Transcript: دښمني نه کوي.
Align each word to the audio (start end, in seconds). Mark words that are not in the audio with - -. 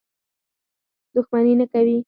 دښمني 1.13 1.53
نه 1.59 1.65
کوي. 1.71 1.97